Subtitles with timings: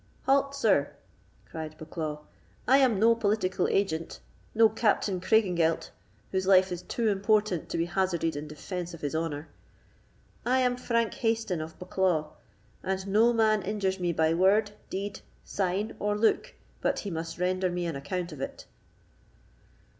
[0.25, 0.93] "Halt, sir,"
[1.47, 2.21] cried Bucklaw;
[2.67, 5.91] "I am no political agent—no Captain Craigengelt,
[6.31, 9.47] whose life is too important to be hazarded in defence of his honour.
[10.43, 12.29] I am Frank Hayston of Bucklaw,
[12.81, 17.69] and no man injures me by word, deed, sign, or look, but he must render
[17.69, 18.65] me an account of it."